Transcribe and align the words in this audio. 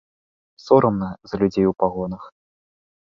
Сорамна 0.65 1.09
за 1.31 1.35
людзей 1.43 1.65
у 1.73 1.77
пагонах. 1.85 2.23